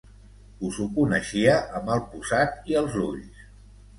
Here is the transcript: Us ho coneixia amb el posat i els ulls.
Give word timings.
Us 0.69 0.79
ho 0.83 0.85
coneixia 0.95 1.57
amb 1.79 1.93
el 1.97 2.01
posat 2.13 2.73
i 2.73 2.79
els 2.83 2.95
ulls. 3.03 3.45